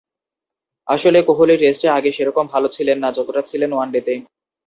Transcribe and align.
আসলে 0.87 1.19
কোহলি 1.27 1.55
টেস্টে 1.57 1.87
আগে 1.89 2.09
সেরকম 2.11 2.45
ভালো 2.53 2.67
ছিলেন 2.67 2.97
না, 3.03 3.09
যতটা 3.17 3.41
ছিলেন 3.41 3.71
ওয়ানডেতে। 3.73 4.13